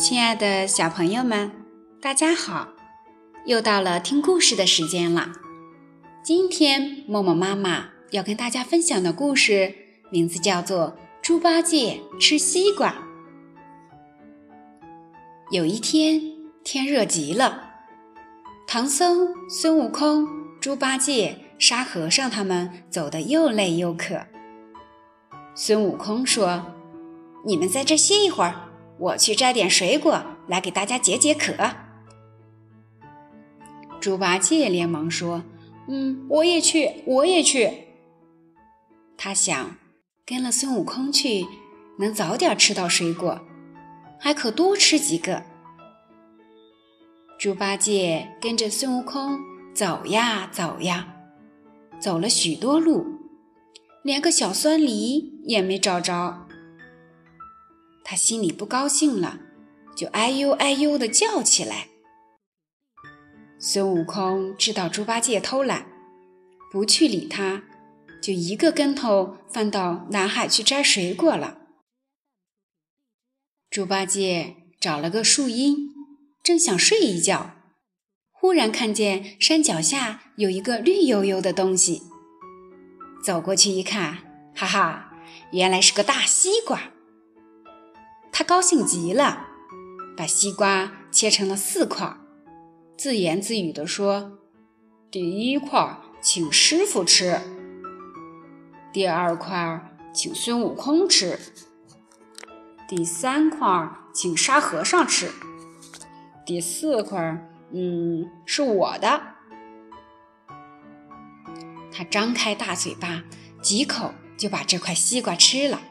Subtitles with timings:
[0.00, 1.52] 亲爱的小朋友们，
[2.00, 2.68] 大家好！
[3.44, 5.32] 又到了听故事的时间了。
[6.24, 9.74] 今天默默妈妈要跟大家分享的故事
[10.10, 12.88] 名字叫做《猪八戒吃西瓜》。
[15.50, 16.22] 有一天，
[16.64, 17.72] 天热极了，
[18.66, 20.26] 唐僧、孙悟空、
[20.62, 24.22] 猪八戒、沙和尚他们走得又累又渴。
[25.54, 26.64] 孙悟空说
[27.44, 28.68] ：“你们在这歇一会儿。”
[29.00, 31.54] 我去摘点水果来给大家解解渴。
[33.98, 35.42] 猪八戒连忙说
[35.88, 37.88] ：“嗯，我也去，我也去。”
[39.16, 39.76] 他想
[40.24, 41.46] 跟了孙悟空去，
[41.98, 43.40] 能早点吃到水果，
[44.18, 45.42] 还可多吃几个。
[47.38, 49.38] 猪八戒跟着孙悟空
[49.74, 51.08] 走呀走呀，
[51.98, 53.06] 走了许多路，
[54.02, 56.46] 连个小酸梨也没找着。
[58.10, 59.38] 他心里不高兴了，
[59.94, 61.86] 就哎呦哎呦的叫起来。
[63.60, 65.86] 孙悟空知道猪八戒偷懒，
[66.72, 67.62] 不去理他，
[68.20, 71.58] 就一个跟头翻到南海去摘水果了。
[73.70, 75.90] 猪八戒找了个树荫，
[76.42, 77.52] 正想睡一觉，
[78.32, 82.02] 忽然看见山脚下有一个绿油油的东西，
[83.22, 85.12] 走过去一看，哈哈，
[85.52, 86.90] 原来是个大西瓜。
[88.40, 89.48] 他高兴极了，
[90.16, 92.16] 把西瓜切成了四块，
[92.96, 94.38] 自言自语地说
[95.12, 97.38] ：“第一块请师傅吃，
[98.94, 101.38] 第二块请孙悟空吃，
[102.88, 105.30] 第三块请沙和尚吃，
[106.46, 109.20] 第四块，嗯，是我的。”
[111.92, 113.22] 他张开大嘴巴，
[113.60, 115.82] 几口就把这块西瓜吃了。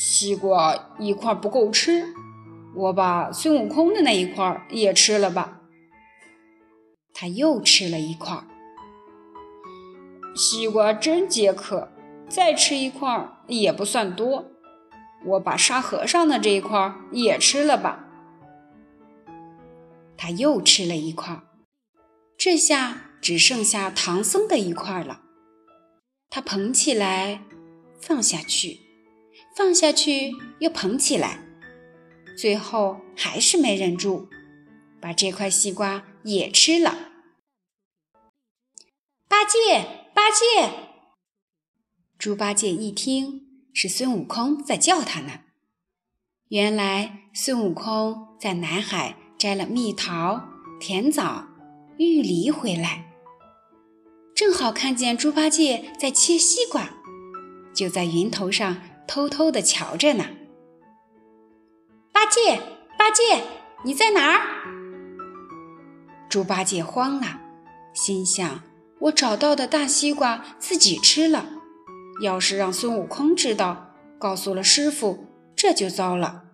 [0.00, 2.14] 西瓜一块不够吃，
[2.72, 5.60] 我把孙悟空的那一块也吃了吧。
[7.12, 8.44] 他又吃了一块。
[10.36, 11.90] 西瓜真解渴，
[12.28, 14.52] 再吃一块也不算多，
[15.24, 18.04] 我把沙和尚的这一块也吃了吧。
[20.16, 21.42] 他又吃了一块，
[22.36, 25.22] 这下只剩下唐僧的一块了。
[26.30, 27.42] 他捧起来，
[28.00, 28.87] 放下去。
[29.58, 31.40] 放下去，又捧起来，
[32.38, 34.28] 最后还是没忍住，
[35.00, 36.96] 把这块西瓜也吃了。
[39.26, 40.70] 八戒，八戒！
[42.16, 45.40] 猪八戒一听是孙悟空在叫他呢，
[46.50, 50.40] 原来孙悟空在南海摘了蜜桃、
[50.78, 51.48] 甜枣、
[51.98, 53.12] 玉梨回来，
[54.36, 56.88] 正好看见猪八戒在切西瓜，
[57.74, 58.80] 就在云头上。
[59.08, 60.26] 偷偷的瞧着呢，
[62.12, 62.60] 八戒，
[62.98, 63.42] 八戒，
[63.82, 64.42] 你在哪儿？
[66.28, 67.40] 猪八戒慌了，
[67.94, 68.62] 心想：
[69.00, 71.46] 我找到的大西瓜自己吃了，
[72.22, 75.24] 要是让孙悟空知道，告诉了师傅，
[75.56, 76.44] 这就糟了。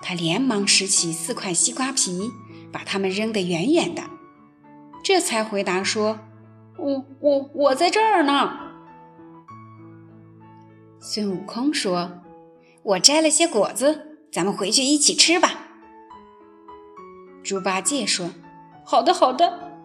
[0.00, 2.30] 他连忙拾起四块西瓜皮，
[2.70, 4.02] 把它们扔得远远的，
[5.02, 6.18] 这才回答说
[6.76, 8.60] ：“我我我在这儿呢。”
[11.06, 12.22] 孙悟空说
[12.82, 15.68] ：“我摘了些果子，咱们回去一起吃吧。”
[17.44, 18.30] 猪八戒说
[18.86, 19.82] ：“好的，好的。”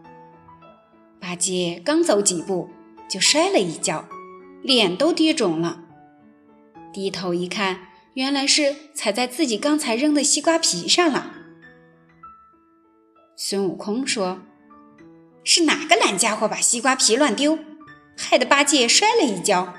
[1.19, 2.69] 八戒刚走几步，
[3.09, 4.07] 就摔了一跤，
[4.61, 5.83] 脸都跌肿了。
[6.93, 11.33] 低头一看，原来是踩在自己刚才扔的西瓜皮上了。
[13.35, 14.39] 孙悟空说
[15.43, 17.59] ：“是哪个懒家伙把西瓜皮乱丢，
[18.17, 19.73] 害得八戒摔了一跤？”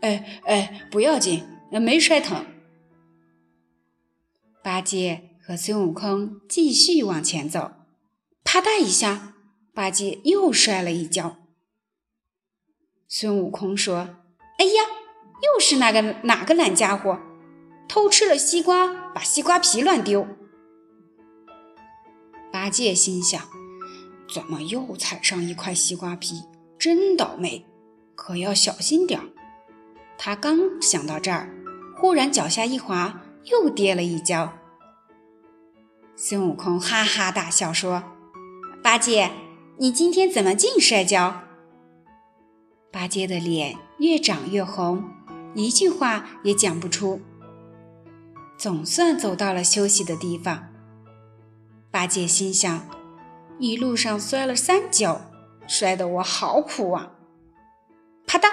[0.00, 2.46] 哎哎，不要紧，没摔疼。
[4.62, 7.72] 八戒和孙悟空继续往前走，
[8.44, 9.34] 啪嗒一下，
[9.74, 11.36] 八戒又摔了一跤。
[13.08, 14.16] 孙悟空说
[14.58, 14.82] ：“哎呀，
[15.42, 17.18] 又是那个哪个懒家伙，
[17.88, 20.26] 偷吃了西瓜，把西瓜皮乱丢。”
[22.52, 23.48] 八戒心想
[24.32, 26.42] ：“怎么又踩上一块西瓜皮？
[26.78, 27.64] 真倒霉，
[28.14, 29.26] 可要小心点儿。”
[30.18, 31.48] 他刚想到这儿，
[31.96, 34.52] 忽然脚下一滑，又跌了一跤。
[36.16, 38.02] 孙悟空哈哈大笑说
[38.82, 39.30] ：“八戒，
[39.78, 41.42] 你今天怎么净摔跤？”
[42.90, 45.04] 八戒的脸越长越红，
[45.54, 47.20] 一句话也讲不出。
[48.56, 50.74] 总算走到了休息的地方。
[51.92, 52.88] 八戒心想：
[53.60, 55.20] 一路上摔了三跤，
[55.68, 57.12] 摔得我好苦啊！
[58.26, 58.48] 啪嗒。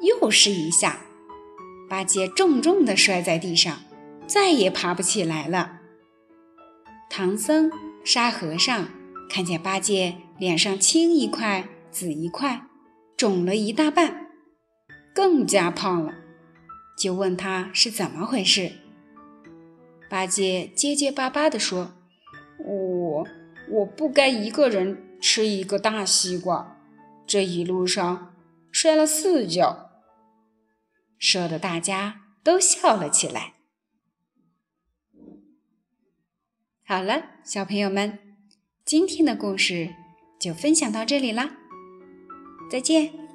[0.00, 1.00] 又是一下，
[1.88, 3.78] 八戒重重地摔在地上，
[4.26, 5.80] 再也爬不起来了。
[7.10, 7.70] 唐僧、
[8.04, 8.88] 沙和尚
[9.28, 12.66] 看见八戒脸上青一块紫一块，
[13.16, 14.26] 肿了一大半，
[15.14, 16.14] 更加胖了，
[16.96, 18.72] 就问他是怎么回事。
[20.08, 21.92] 八戒结结巴巴地说
[22.64, 23.26] ：“我
[23.70, 26.78] 我不该一个人吃一个大西瓜，
[27.26, 28.34] 这一路上
[28.70, 29.86] 摔了四跤。”
[31.18, 33.54] 说的大家都笑了起来。
[36.84, 38.18] 好了，小朋友们，
[38.84, 39.94] 今天的故事
[40.40, 41.58] 就分享到这里啦，
[42.70, 43.27] 再见。